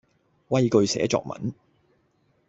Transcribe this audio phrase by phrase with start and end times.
[0.47, 1.53] 畏懼寫作文